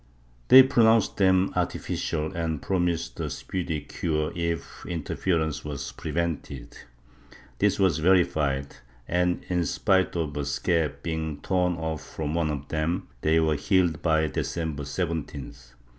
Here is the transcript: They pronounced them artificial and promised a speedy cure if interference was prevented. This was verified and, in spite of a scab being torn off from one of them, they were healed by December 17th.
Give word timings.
They 0.47 0.63
pronounced 0.63 1.17
them 1.17 1.53
artificial 1.55 2.33
and 2.35 2.59
promised 2.59 3.19
a 3.19 3.29
speedy 3.29 3.81
cure 3.81 4.31
if 4.35 4.83
interference 4.87 5.63
was 5.63 5.91
prevented. 5.91 6.75
This 7.59 7.77
was 7.77 7.99
verified 7.99 8.77
and, 9.07 9.45
in 9.47 9.63
spite 9.63 10.15
of 10.15 10.35
a 10.35 10.43
scab 10.45 11.03
being 11.03 11.39
torn 11.41 11.75
off 11.75 12.01
from 12.03 12.33
one 12.33 12.49
of 12.49 12.67
them, 12.69 13.09
they 13.21 13.39
were 13.39 13.53
healed 13.55 14.01
by 14.01 14.25
December 14.25 14.81
17th. 14.85 15.75